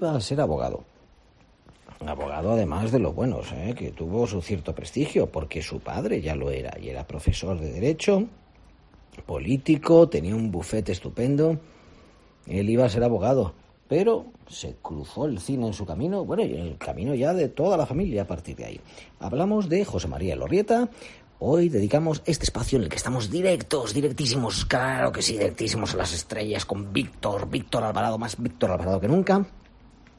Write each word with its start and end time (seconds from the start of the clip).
Iba 0.00 0.16
a 0.16 0.20
ser 0.20 0.40
abogado. 0.40 0.82
Abogado 2.06 2.52
además 2.52 2.90
de 2.90 2.98
lo 2.98 3.12
buenos, 3.12 3.52
¿eh? 3.52 3.74
que 3.76 3.90
tuvo 3.90 4.26
su 4.26 4.40
cierto 4.40 4.74
prestigio, 4.74 5.26
porque 5.26 5.60
su 5.62 5.80
padre 5.80 6.22
ya 6.22 6.34
lo 6.34 6.50
era, 6.50 6.74
y 6.80 6.88
era 6.88 7.06
profesor 7.06 7.60
de 7.60 7.70
derecho, 7.70 8.24
político, 9.26 10.08
tenía 10.08 10.34
un 10.34 10.50
bufete 10.50 10.92
estupendo. 10.92 11.58
Él 12.46 12.70
iba 12.70 12.86
a 12.86 12.88
ser 12.88 13.04
abogado, 13.04 13.52
pero 13.88 14.24
se 14.48 14.76
cruzó 14.80 15.26
el 15.26 15.38
cine 15.38 15.66
en 15.66 15.74
su 15.74 15.84
camino, 15.84 16.24
bueno, 16.24 16.44
y 16.44 16.54
en 16.54 16.60
el 16.60 16.78
camino 16.78 17.14
ya 17.14 17.34
de 17.34 17.48
toda 17.48 17.76
la 17.76 17.84
familia 17.84 18.22
a 18.22 18.26
partir 18.26 18.56
de 18.56 18.64
ahí. 18.64 18.80
Hablamos 19.18 19.68
de 19.68 19.84
José 19.84 20.08
María 20.08 20.34
Lorrieta, 20.34 20.88
Hoy 21.42 21.70
dedicamos 21.70 22.20
este 22.26 22.44
espacio 22.44 22.76
en 22.76 22.84
el 22.84 22.90
que 22.90 22.96
estamos 22.96 23.30
directos, 23.30 23.94
directísimos, 23.94 24.66
claro 24.66 25.10
que 25.10 25.22
sí, 25.22 25.38
directísimos 25.38 25.94
a 25.94 25.96
las 25.96 26.12
estrellas 26.12 26.66
con 26.66 26.92
Víctor, 26.92 27.48
Víctor 27.48 27.82
Alvarado, 27.82 28.18
más 28.18 28.36
Víctor 28.36 28.72
Alvarado 28.72 29.00
que 29.00 29.08
nunca. 29.08 29.46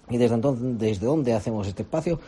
Y 0.10 0.18
desde 0.18 0.36
entonces, 0.36 0.78
¿desde 0.78 1.06
dónde 1.06 1.34
hacemos 1.34 1.68
este 1.68 1.84
espacio? 1.84 2.20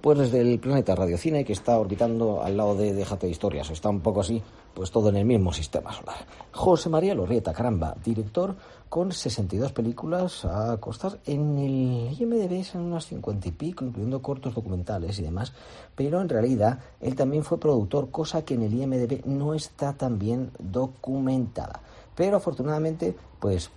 Pues 0.00 0.18
desde 0.18 0.40
el 0.40 0.58
planeta 0.58 0.94
Radiocine, 0.94 1.44
que 1.44 1.52
está 1.52 1.78
orbitando 1.78 2.42
al 2.42 2.56
lado 2.56 2.76
de 2.76 2.92
Déjate 2.92 3.26
de 3.26 3.32
Historias. 3.32 3.70
Está 3.70 3.88
un 3.88 4.00
poco 4.00 4.20
así, 4.20 4.42
pues 4.74 4.90
todo 4.90 5.08
en 5.08 5.16
el 5.16 5.24
mismo 5.24 5.52
sistema 5.52 5.92
solar. 5.92 6.16
José 6.52 6.88
María 6.88 7.14
Lorrieta, 7.14 7.52
caramba, 7.52 7.96
director 8.04 8.54
con 8.88 9.10
62 9.10 9.72
películas 9.72 10.44
a 10.44 10.76
costar. 10.78 11.18
En 11.26 11.58
el 11.58 12.16
IMDB 12.18 12.62
son 12.64 12.82
unas 12.82 13.06
50 13.06 13.48
y 13.48 13.52
pico, 13.52 13.84
incluyendo 13.84 14.22
cortos 14.22 14.54
documentales 14.54 15.18
y 15.18 15.22
demás. 15.22 15.52
Pero 15.94 16.20
en 16.20 16.28
realidad, 16.28 16.78
él 17.00 17.16
también 17.16 17.42
fue 17.42 17.58
productor, 17.58 18.10
cosa 18.10 18.44
que 18.44 18.54
en 18.54 18.62
el 18.62 18.74
IMDB 18.74 19.26
no 19.26 19.54
está 19.54 19.94
tan 19.94 20.18
bien 20.18 20.50
documentada. 20.58 21.80
Pero 22.14 22.36
afortunadamente, 22.36 23.16
pues 23.40 23.70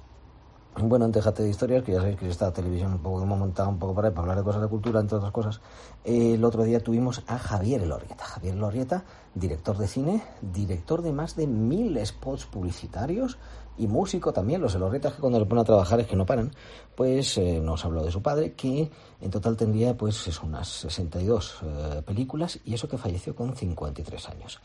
bueno, 0.78 1.06
en 1.06 1.12
Déjate 1.12 1.44
de 1.44 1.50
Historias, 1.50 1.84
que 1.84 1.92
ya 1.94 2.00
sabéis 2.00 2.18
que 2.18 2.30
esta 2.30 2.54
televisión 2.54 2.94
un 2.94 3.00
poco 3.00 3.22
hemos 3.24 3.38
montado 3.38 3.70
un 3.70 3.80
poco 3.80 3.96
para, 3.96 4.12
para 4.12 4.22
hablar 4.22 4.38
de 4.38 4.44
cosas 4.44 4.62
de 4.62 4.68
cultura, 4.68 5.00
entre 5.00 5.18
otras 5.18 5.32
cosas. 5.32 5.62
el 6.04 6.44
otro 6.44 6.64
día 6.64 6.80
tuvimos 6.80 7.24
a 7.28 7.38
Javier 7.38 7.86
Lorrieta. 7.86 8.24
Javier 8.24 8.56
Lorrieta, 8.56 9.04
director 9.34 9.78
de 9.78 9.88
cine, 9.88 10.24
director 10.42 11.02
de 11.02 11.12
más 11.12 11.36
de 11.36 11.48
mil 11.48 12.00
spots 12.06 12.46
publicitarios 12.46 13.38
y 13.78 13.88
músico 13.88 14.32
también. 14.32 14.62
Los 14.62 14.76
Lorrietas 14.76 15.14
que 15.14 15.22
cuando 15.22 15.40
le 15.40 15.46
ponen 15.46 15.62
a 15.62 15.66
trabajar 15.66 16.00
es 16.00 16.08
que 16.08 16.16
no 16.16 16.26
paran. 16.26 16.52
Pues 16.96 17.38
eh, 17.38 17.60
nos 17.60 17.84
habló 17.86 18.04
de 18.04 18.12
su 18.12 18.22
padre, 18.22 18.54
que 18.54 18.92
en 19.22 19.32
total 19.32 19.58
tendría 19.58 19.98
pues 19.98 20.40
unas 20.44 20.68
62 20.68 21.60
eh, 21.64 22.02
películas 22.06 22.60
y 22.64 22.74
eso 22.74 22.88
que 22.88 22.98
falleció 22.98 23.36
con 23.36 23.56
53 23.56 24.30
años. 24.30 24.60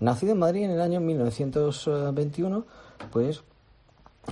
Nacido 0.00 0.32
en 0.32 0.38
Madrid 0.38 0.64
en 0.64 0.70
el 0.70 0.80
año 0.80 1.00
1921, 1.00 2.64
pues 3.10 3.42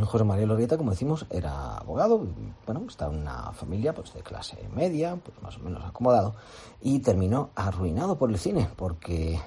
José 0.05 0.25
María 0.25 0.47
Lorrieta, 0.47 0.77
como 0.77 0.91
decimos, 0.91 1.27
era 1.31 1.79
abogado, 1.79 2.27
bueno, 2.67 2.85
estaba 2.89 3.15
en 3.15 3.21
una 3.21 3.53
familia 3.53 3.95
pues 3.95 4.13
de 4.13 4.23
clase 4.23 4.59
media, 4.75 5.17
pues 5.17 5.41
más 5.43 5.57
o 5.57 5.61
menos 5.61 5.85
acomodado, 5.85 6.35
y 6.83 6.99
terminó 6.99 7.51
arruinado 7.55 8.19
por 8.19 8.31
el 8.31 8.39
cine, 8.39 8.69
porque 8.77 9.41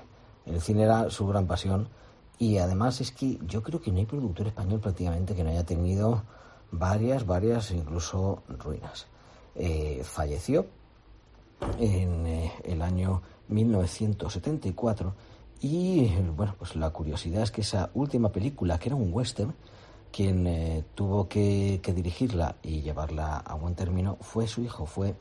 el 0.45 0.59
cine 0.61 0.83
era 0.83 1.09
su 1.11 1.27
gran 1.27 1.45
pasión, 1.45 1.89
y 2.39 2.57
además 2.57 2.99
es 3.01 3.11
que 3.11 3.37
yo 3.45 3.61
creo 3.61 3.79
que 3.79 3.91
no 3.91 3.99
hay 3.99 4.05
productor 4.05 4.47
español 4.47 4.79
prácticamente 4.79 5.35
que 5.35 5.43
no 5.43 5.51
haya 5.51 5.65
tenido 5.65 6.23
varias, 6.71 7.25
varias, 7.25 7.71
incluso 7.71 8.41
ruinas. 8.47 9.07
Eh, 9.55 10.01
falleció 10.03 10.65
en 11.79 12.25
eh, 12.25 12.53
el 12.63 12.81
año 12.81 13.21
1974 13.49 15.13
y 15.61 16.07
bueno, 16.35 16.55
pues 16.57 16.75
la 16.75 16.89
curiosidad 16.91 17.43
es 17.43 17.51
que 17.51 17.61
esa 17.61 17.89
última 17.93 18.29
película, 18.31 18.79
que 18.79 18.89
era 18.89 18.95
un 18.95 19.11
western, 19.11 19.53
quien 20.11 20.47
eh, 20.47 20.83
tuvo 20.95 21.27
que, 21.27 21.81
dirigirla 21.83 22.55
y 22.63 22.81
llevarla 22.81 23.37
a 23.37 23.55
buen 23.55 23.75
término 23.75 24.17
fue 24.21 24.47
su 24.47 24.61
hijo. 24.61 24.85
Fue 24.85 25.11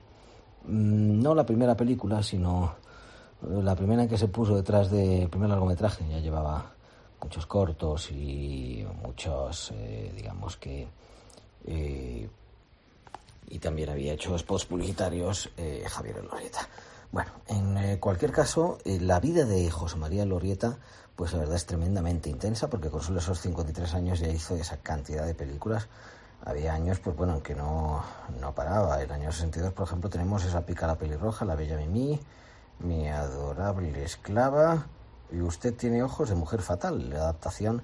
mm, 0.65 1.21
no 1.23 1.35
la 1.35 1.45
primera 1.47 1.77
película, 1.77 2.23
sino 2.23 2.75
eh, 3.43 3.63
la 3.63 3.75
primera 3.75 4.03
en 4.03 4.09
que 4.09 4.19
se 4.19 4.29
puso 4.29 4.57
detrás 4.57 4.91
del 4.91 5.29
primer 5.29 5.51
largometraje. 5.51 6.09
Ya 6.09 6.19
llevaba 6.19 6.73
muchos 7.23 7.47
cortos 7.47 8.11
y 8.11 8.85
muchos, 9.03 9.73
eh, 9.75 10.13
digamos 10.15 10.57
que... 10.57 10.89
y 13.51 13.59
también 13.59 13.91
había 13.91 14.13
hecho 14.13 14.39
spots 14.39 14.67
publicitarios 14.67 15.51
Javier 15.87 16.25
Lorieta. 16.25 16.69
Bueno, 17.11 17.31
en 17.47 17.97
cualquier 17.99 18.33
caso, 18.33 18.79
la 18.85 19.19
vida 19.19 19.45
de 19.45 19.71
José 19.71 19.97
María 19.97 20.25
Lorieta 20.27 20.79
pues 21.19 21.33
la 21.33 21.41
verdad 21.41 21.57
es 21.57 21.67
tremendamente 21.67 22.31
intensa 22.31 22.71
porque 22.71 22.91
con 22.91 23.03
solo 23.03 23.19
esos 23.19 23.41
53 23.41 23.93
años 23.95 24.21
ya 24.21 24.29
hizo 24.29 24.55
esa 24.55 24.77
cantidad 24.77 25.27
de 25.27 25.35
películas. 25.35 25.89
Había 26.45 26.73
años, 26.73 27.01
pues 27.01 27.17
bueno, 27.17 27.35
en 27.35 27.41
que 27.41 27.57
no, 27.57 28.05
no 28.41 28.55
paraba. 28.55 29.03
El 29.03 29.11
año 29.11 29.33
62, 29.33 29.73
por 29.73 29.89
ejemplo, 29.89 30.09
tenemos 30.09 30.45
esa 30.45 30.65
pica 30.65 30.87
la 30.87 30.97
pelirroja, 30.97 31.45
La 31.45 31.57
Bella 31.57 31.77
Mimi, 31.77 32.21
Mi 32.79 33.09
adorable 33.09 34.05
esclava 34.05 34.87
y 35.33 35.41
Usted 35.41 35.75
tiene 35.75 36.05
ojos 36.05 36.29
de 36.29 36.37
mujer 36.37 36.63
fatal, 36.63 37.11
la 37.11 37.17
adaptación 37.17 37.83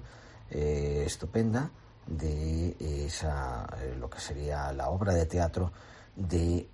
eh, 0.49 1.03
estupenda 1.05 1.71
de 2.07 2.77
esa, 3.05 3.67
eh, 3.81 3.97
lo 3.99 4.09
que 4.09 4.21
sería 4.21 4.71
la 4.71 4.87
obra 4.87 5.13
de 5.13 5.25
teatro 5.25 5.73
de 6.15 6.69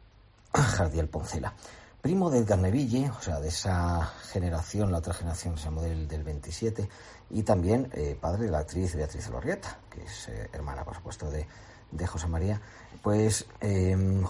Jardiel 0.54 1.08
Poncela 1.08 1.56
primo 2.02 2.32
de 2.32 2.40
Edgar 2.40 2.60
Neville, 2.60 3.12
o 3.12 3.22
sea, 3.22 3.40
de 3.40 3.50
esa 3.50 4.06
generación, 4.32 4.92
la 4.92 4.98
otra 4.98 5.14
generación 5.14 5.58
se 5.58 5.66
llamó 5.66 5.82
del, 5.84 6.08
del 6.08 6.24
27, 6.24 6.90
y 7.30 7.44
también 7.44 7.90
eh, 7.94 8.18
padre 8.20 8.46
de 8.46 8.52
la 8.52 8.60
actriz 8.60 8.96
Beatriz 8.96 9.30
Lorrieta, 9.30 9.80
que 9.90 10.04
es 10.04 10.28
eh, 10.30 10.50
hermana, 10.52 10.84
por 10.84 10.96
supuesto, 10.96 11.30
de, 11.30 11.46
de 11.92 12.08
José 12.08 12.28
María, 12.28 12.60
pues 13.04 13.46
em, 13.60 14.24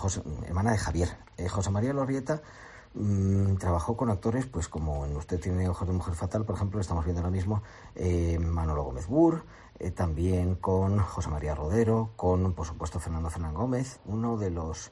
hermana 0.46 0.72
de 0.72 0.78
Javier. 0.78 1.18
Eh, 1.38 1.48
José 1.48 1.70
María 1.72 1.94
Lorrieta 1.94 2.42
mm, 2.94 3.56
trabajó 3.56 3.96
con 3.96 4.10
actores, 4.10 4.46
pues 4.46 4.68
como 4.68 5.06
en 5.06 5.16
Usted 5.16 5.40
tiene 5.40 5.70
ojos 5.70 5.88
de 5.88 5.94
mujer 5.94 6.14
fatal, 6.14 6.44
por 6.44 6.56
ejemplo, 6.56 6.82
estamos 6.82 7.06
viendo 7.06 7.22
ahora 7.22 7.32
mismo 7.32 7.64
Manolo 8.40 8.84
Gómez 8.84 9.08
Burr, 9.08 9.46
también 9.96 10.56
con 10.56 11.00
José 11.00 11.30
María 11.30 11.56
Rodero, 11.56 12.12
con, 12.18 12.54
por 12.54 12.68
supuesto, 12.68 13.00
Fernando 13.00 13.30
Fernán 13.30 13.54
Gómez, 13.54 14.00
uno 14.06 14.38
de 14.38 14.52
los 14.52 14.92